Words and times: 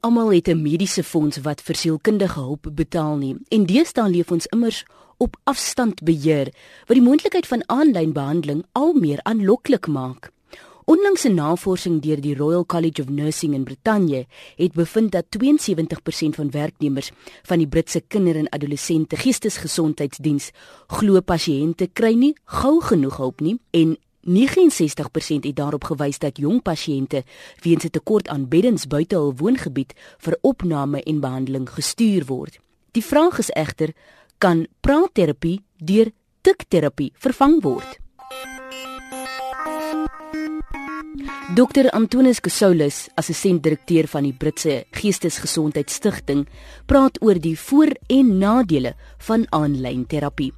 almal 0.00 0.32
het 0.32 0.48
'n 0.48 0.62
mediese 0.62 1.02
fonds 1.02 1.36
wat 1.42 1.60
vir 1.60 1.74
sielkundige 1.74 2.40
hulp 2.40 2.66
betaal 2.72 3.16
nie. 3.16 3.36
En 3.48 3.66
deesdae 3.66 4.10
leef 4.10 4.30
ons 4.30 4.46
immers 4.46 4.84
op 5.16 5.36
afstandbeheer 5.44 6.52
wat 6.86 6.96
die 6.96 7.02
moontlikheid 7.02 7.46
van 7.46 7.62
aanlyn 7.66 8.12
behandeling 8.12 8.64
al 8.72 8.92
meer 8.92 9.20
aanloklik 9.22 9.86
maak. 9.86 10.30
Onlangse 10.88 11.28
navorsing 11.28 11.98
deur 12.00 12.20
die 12.20 12.34
Royal 12.34 12.66
College 12.66 13.02
of 13.02 13.10
Nursing 13.12 13.52
in 13.54 13.64
Brittanje 13.64 14.26
het 14.56 14.72
bevind 14.72 15.12
dat 15.12 15.24
72% 15.36 16.34
van 16.34 16.50
werknemers 16.50 17.10
van 17.42 17.58
die 17.58 17.68
Britse 17.68 18.00
kinder- 18.00 18.36
en 18.36 18.48
adolessente 18.48 19.16
geestesgesondheidsdiens 19.16 20.50
glo 20.86 21.20
pasiënte 21.20 21.90
kry 21.92 22.14
nie 22.14 22.32
gou 22.44 22.80
genoeg 22.80 23.16
hulp 23.16 23.40
nie 23.40 23.58
en 23.70 23.98
69% 24.28 25.44
het 25.44 25.56
daarop 25.56 25.84
gewys 25.84 26.18
dat 26.18 26.38
jong 26.38 26.62
pasiënte 26.62 27.24
weens 27.62 27.84
'n 27.84 27.90
tekort 27.90 28.28
aan 28.28 28.48
beddens 28.48 28.86
buite 28.86 29.14
hul 29.14 29.34
woongebied 29.36 29.94
vir 30.18 30.38
opname 30.40 31.02
en 31.02 31.20
behandeling 31.20 31.68
gestuur 31.70 32.24
word. 32.24 32.60
Die 32.92 33.04
vraag 33.04 33.38
is 33.38 33.50
egter, 33.50 33.92
kan 34.38 34.66
praatterapie 34.80 35.62
deur 35.76 36.10
tikterapie 36.40 37.12
vervang 37.14 37.62
word? 37.62 37.98
Dr 41.54 41.88
Antonis 41.90 42.40
Kasoulis, 42.40 43.08
assistent-direkteur 43.14 44.06
van 44.12 44.22
die 44.22 44.34
Britse 44.36 44.84
Geestesgesondheidsstigting, 44.90 46.46
praat 46.86 47.22
oor 47.22 47.40
die 47.40 47.58
voor- 47.58 47.96
en 48.06 48.38
nadele 48.38 48.94
van 49.18 49.46
aanlyn 49.48 50.06
terapie. 50.06 50.52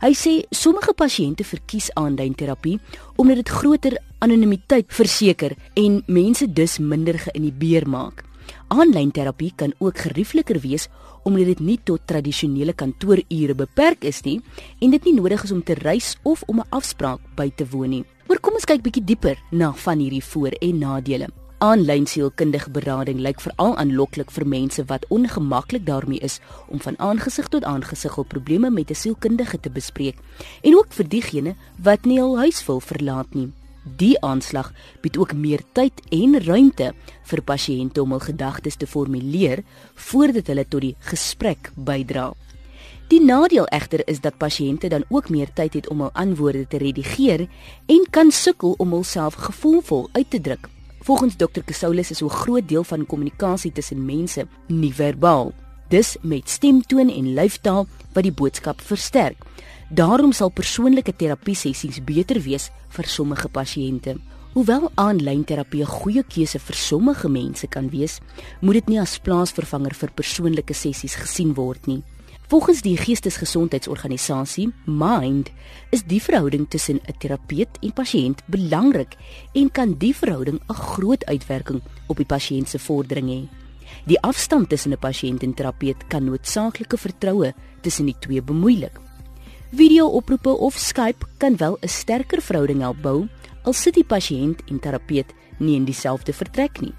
Hy 0.00 0.12
sê 0.14 0.32
sommige 0.50 0.94
pasiënte 0.94 1.44
verkies 1.44 1.90
aanlyn 1.94 2.34
terapie 2.34 2.78
omdat 3.16 3.36
dit 3.42 3.48
groter 3.48 3.96
anonimiteit 4.18 4.92
verseker 4.92 5.56
en 5.74 6.02
mense 6.06 6.46
dus 6.52 6.78
minder 6.78 7.18
geïnhibeer 7.18 7.88
maak. 7.88 8.24
Aanlyn 8.72 9.10
terapie 9.12 9.52
kan 9.56 9.74
ook 9.78 9.98
geriefliker 9.98 10.60
wees 10.60 10.88
omdat 11.22 11.52
dit 11.52 11.60
nie 11.60 11.78
tot 11.84 12.06
tradisionele 12.06 12.72
kantoorure 12.72 13.54
beperk 13.54 14.04
is 14.04 14.22
nie 14.26 14.40
en 14.80 14.90
dit 14.90 15.04
nie 15.04 15.14
nodig 15.20 15.44
is 15.44 15.52
om 15.54 15.62
te 15.62 15.76
reis 15.78 16.16
of 16.22 16.42
om 16.46 16.60
'n 16.60 16.70
afspraak 16.70 17.20
by 17.36 17.50
te 17.50 17.66
woon 17.70 17.90
nie. 17.90 18.04
Maar 18.28 18.40
kom 18.40 18.54
ons 18.54 18.64
kyk 18.64 18.82
bietjie 18.82 19.04
dieper 19.04 19.38
na 19.50 19.72
van 19.72 19.98
hierdie 19.98 20.24
voor- 20.24 20.56
en 20.60 20.78
nadele. 20.78 21.28
Aanlyn 21.62 22.08
sielkundige 22.10 22.72
berading 22.74 23.20
lyk 23.22 23.38
veral 23.38 23.76
aanloklik 23.78 24.32
vir 24.34 24.42
mense 24.50 24.82
wat 24.88 25.04
ongemaklik 25.14 25.84
daarmee 25.86 26.18
is 26.26 26.40
om 26.66 26.80
van 26.82 26.96
aangesig 26.98 27.46
tot 27.54 27.62
aangesig 27.62 28.16
hul 28.18 28.26
probleme 28.32 28.70
met 28.70 28.90
'n 28.90 28.98
sielkundige 28.98 29.60
te 29.60 29.70
bespreek 29.70 30.18
en 30.62 30.74
ook 30.74 30.90
vir 30.90 31.08
diegene 31.08 31.54
wat 31.78 32.04
nie 32.04 32.18
hul 32.18 32.38
huis 32.38 32.66
wil 32.66 32.80
verlaat 32.80 33.34
nie. 33.34 33.52
Die 33.96 34.20
aanslag 34.20 34.72
bied 35.00 35.16
ook 35.16 35.32
meer 35.32 35.62
tyd 35.72 35.92
en 36.10 36.42
ruimte 36.42 36.94
vir 37.22 37.42
pasiënte 37.42 38.02
om 38.02 38.10
hul 38.10 38.24
gedagtes 38.26 38.76
te 38.76 38.86
formuleer 38.86 39.62
voordat 39.94 40.46
hulle 40.46 40.68
tot 40.68 40.80
die 40.80 40.96
gesprek 40.98 41.70
bydra. 41.76 42.32
Die 43.08 43.20
nadeel 43.20 43.66
egter 43.66 44.08
is 44.08 44.20
dat 44.20 44.36
pasiënte 44.36 44.88
dan 44.88 45.04
ook 45.08 45.28
meer 45.28 45.52
tyd 45.54 45.74
het 45.74 45.88
om 45.88 46.00
hul 46.00 46.12
antwoorde 46.12 46.66
te 46.66 46.78
redigeer 46.78 47.48
en 47.86 48.06
kan 48.10 48.30
sukkel 48.30 48.74
om 48.78 48.90
hulself 48.90 49.34
gevoelvol 49.34 50.08
uit 50.12 50.30
te 50.30 50.40
druk. 50.40 50.68
Volgens 51.02 51.36
Dr. 51.36 51.64
Kasoulis 51.64 52.10
is 52.10 52.22
'n 52.22 52.28
groot 52.28 52.68
deel 52.68 52.84
van 52.84 53.06
kommunikasie 53.06 53.72
tussen 53.72 54.04
mense 54.04 54.46
nie 54.66 54.94
verbaal. 54.94 55.52
Dis 55.88 56.16
met 56.20 56.48
stemtoon 56.48 57.08
en 57.08 57.34
lyfstaal 57.34 57.86
wat 58.12 58.22
die 58.22 58.32
boodskap 58.32 58.80
versterk. 58.80 59.36
Daarom 59.88 60.32
sal 60.32 60.48
persoonlike 60.48 61.16
terapie 61.16 61.54
sessies 61.54 62.04
beter 62.04 62.40
wees 62.40 62.70
vir 62.88 63.04
sommige 63.04 63.48
pasiënte. 63.48 64.16
Hoewel 64.52 64.90
aanlyn 64.94 65.44
terapie 65.44 65.82
'n 65.82 65.86
goeie 65.86 66.22
keuse 66.22 66.58
vir 66.58 66.74
sommige 66.76 67.28
mense 67.28 67.66
kan 67.66 67.90
wees, 67.90 68.20
moet 68.60 68.74
dit 68.74 68.88
nie 68.88 69.00
as 69.00 69.18
plaasvervanger 69.18 69.94
vir 69.94 70.10
persoonlike 70.14 70.74
sessies 70.74 71.14
gesien 71.14 71.54
word 71.54 71.86
nie. 71.86 72.02
Volgens 72.52 72.82
die 72.82 72.98
Geestesgesondheidsorganisasie 73.00 74.66
Mind 74.84 75.48
is 75.88 76.02
die 76.04 76.20
verhouding 76.20 76.66
tussen 76.68 77.00
'n 77.00 77.14
terapeut 77.18 77.78
en 77.80 77.92
pasiënt 77.92 78.42
belangrik 78.46 79.16
en 79.54 79.70
kan 79.70 79.94
die 79.98 80.12
verhouding 80.14 80.60
'n 80.60 80.74
groot 80.74 81.24
uitwerking 81.24 81.80
op 82.08 82.16
die 82.16 82.26
pasiënt 82.26 82.68
se 82.68 82.78
vordering 82.78 83.28
hê. 83.28 83.48
Die 84.04 84.20
afstand 84.20 84.68
tussen 84.68 84.92
'n 84.92 84.98
pasiënt 84.98 85.42
en 85.42 85.54
terapeut 85.54 86.06
kan 86.08 86.24
noodsaaklike 86.24 86.98
vertroue 86.98 87.54
tussen 87.80 88.04
die 88.04 88.16
twee 88.18 88.42
bemoeilik. 88.42 89.00
Video-oproepe 89.70 90.50
of 90.50 90.76
Skype 90.76 91.26
kan 91.38 91.56
wel 91.56 91.78
'n 91.80 91.88
sterker 91.88 92.42
verhouding 92.42 92.80
help 92.80 93.02
bou 93.02 93.28
al 93.62 93.72
sit 93.72 93.94
die 93.94 94.04
pasiënt 94.04 94.60
en 94.68 94.78
terapeut 94.78 95.32
nie 95.58 95.76
in 95.76 95.84
dieselfde 95.84 96.32
vertrek 96.32 96.80
nie. 96.80 96.94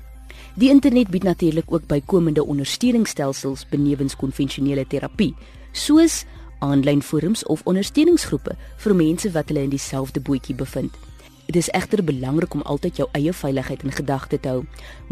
Die 0.55 0.69
internet 0.69 1.09
bied 1.09 1.23
natuurlik 1.23 1.71
ook 1.71 1.87
bykomende 1.87 2.45
ondersteuningsstelsels 2.45 3.65
benewens 3.69 4.15
konvensionele 4.15 4.85
terapie, 4.87 5.33
soos 5.71 6.25
aanlyn 6.59 7.01
forums 7.01 7.43
of 7.45 7.61
ondersteuningsgroepe 7.65 8.55
vir 8.85 8.95
mense 8.95 9.31
wat 9.31 9.49
hulle 9.51 9.65
in 9.67 9.73
dieselfde 9.73 10.21
bootjie 10.21 10.55
bevind. 10.55 10.93
Dit 11.45 11.55
is 11.55 11.69
egter 11.75 12.03
belangrik 12.03 12.53
om 12.53 12.61
altyd 12.61 13.01
jou 13.01 13.07
eie 13.17 13.33
veiligheid 13.35 13.83
in 13.83 13.91
gedagte 13.91 14.39
te 14.39 14.49
hou. 14.49 14.61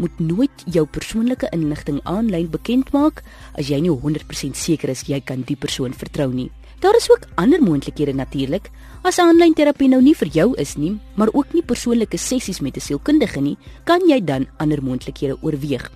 Moet 0.00 0.20
nooit 0.20 0.64
jou 0.64 0.86
persoonlike 0.86 1.50
inligting 1.52 2.00
aanlyn 2.08 2.48
bekend 2.50 2.92
maak 2.92 3.20
as 3.52 3.68
jy 3.68 3.82
nie 3.84 3.92
100% 3.92 4.56
seker 4.56 4.94
is 4.94 5.04
jy 5.10 5.20
kan 5.20 5.44
die 5.46 5.56
persoon 5.56 5.92
vertrou 5.92 6.30
nie. 6.32 6.48
Daar 6.82 6.96
is 6.96 7.10
ook 7.10 7.26
ander 7.34 7.62
moontlikhede 7.62 8.12
natuurlik. 8.14 8.70
As 9.06 9.18
aanlyn 9.22 9.54
terapie 9.54 9.86
nou 9.88 10.00
nie 10.02 10.16
vir 10.18 10.28
jou 10.34 10.48
is 10.58 10.74
nie, 10.74 10.96
maar 11.14 11.30
ook 11.30 11.52
nie 11.54 11.62
persoonlike 11.62 12.18
sessies 12.18 12.60
met 12.60 12.76
'n 12.76 12.80
sielkundige 12.80 13.40
nie, 13.40 13.56
kan 13.84 14.00
jy 14.08 14.24
dan 14.24 14.48
ander 14.56 14.82
moontlikhede 14.82 15.36
oorweeg. 15.42 15.90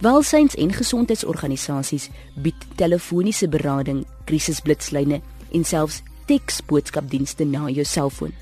Welsyns- 0.00 0.54
en 0.54 0.72
gesondheidsorganisasies 0.72 2.08
bied 2.34 2.66
telefoniese 2.74 3.48
berading, 3.48 4.06
krisisblitslyne 4.24 5.20
en 5.52 5.64
selfs 5.64 6.02
teksboodskapdienste 6.24 7.44
na 7.44 7.68
jou 7.68 7.84
selfoon. 7.84 8.32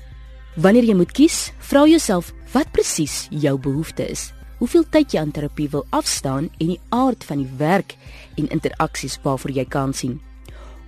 Wanneer 0.55 0.83
jy 0.83 0.95
moet 0.95 1.11
kies, 1.11 1.51
vra 1.57 1.85
jouself 1.85 2.33
wat 2.51 2.71
presies 2.71 3.27
jou 3.29 3.59
behoefte 3.59 4.09
is. 4.09 4.33
Hoeveel 4.57 4.85
tyd 4.89 5.11
jy 5.11 5.19
aan 5.19 5.31
terapie 5.31 5.69
wil 5.69 5.85
afstaan 5.89 6.49
en 6.57 6.67
die 6.67 6.79
aard 6.89 7.23
van 7.23 7.37
die 7.37 7.51
werk 7.57 7.95
en 8.35 8.49
interaksies 8.49 9.19
waarvoor 9.21 9.51
jy 9.51 9.65
kan 9.65 9.93
sien. 9.93 10.21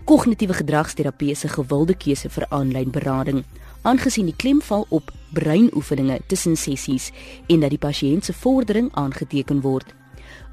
Kognitiewe 0.07 0.53
gedragsterapie 0.53 1.31
is 1.31 1.43
'n 1.43 1.49
gewilde 1.49 1.93
keuse 1.93 2.29
vir 2.29 2.45
aanlyn 2.49 2.91
berading, 2.91 3.43
aangesien 3.81 4.25
die 4.25 4.35
klem 4.35 4.61
val 4.61 4.85
op 4.89 5.11
breinoefeninge 5.33 6.19
tussen 6.27 6.55
sessies 6.55 7.11
en 7.47 7.59
dat 7.59 7.69
die 7.69 7.77
pasiënt 7.77 8.25
se 8.25 8.33
vordering 8.33 8.89
aangeteken 8.93 9.61
word. 9.61 9.93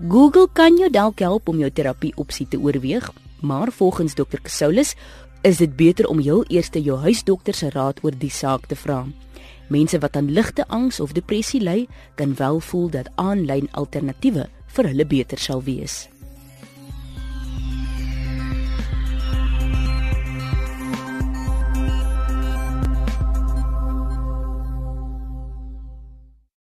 Google 0.08 0.48
kan 0.52 0.76
jou 0.76 0.90
dalk 0.90 1.18
help 1.18 1.48
om 1.48 1.58
jou 1.58 1.70
terapie 1.70 2.12
opsie 2.16 2.48
te 2.48 2.58
oorweeg, 2.58 3.12
maar 3.40 3.72
volgens 3.72 4.14
Dr. 4.14 4.40
Kasoulis 4.42 4.94
is 5.42 5.56
dit 5.56 5.76
beter 5.76 6.06
om 6.06 6.18
heel 6.18 6.44
eers 6.48 6.68
jou 6.72 6.98
huisdokter 6.98 7.54
se 7.54 7.70
raad 7.70 7.98
oor 8.02 8.18
die 8.18 8.30
saak 8.30 8.66
te 8.66 8.76
vra. 8.76 9.06
Mense 9.68 9.98
wat 9.98 10.16
aan 10.16 10.30
ligte 10.32 10.68
angs 10.68 11.00
of 11.00 11.12
depressie 11.12 11.60
ly, 11.60 11.86
kan 12.14 12.34
wel 12.34 12.60
voel 12.60 12.90
dat 12.90 13.10
aanlyn 13.14 13.68
alternatiewe 13.70 14.48
vir 14.66 14.84
hulle 14.86 15.06
beter 15.06 15.38
sal 15.38 15.62
wees. 15.62 16.08